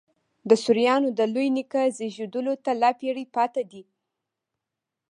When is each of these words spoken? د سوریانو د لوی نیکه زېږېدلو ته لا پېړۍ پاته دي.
د 0.49 0.51
سوریانو 0.63 1.09
د 1.19 1.21
لوی 1.33 1.47
نیکه 1.57 1.81
زېږېدلو 1.97 2.53
ته 2.63 2.71
لا 2.81 2.89
پېړۍ 2.99 3.25
پاته 3.35 3.61
دي. 3.71 3.83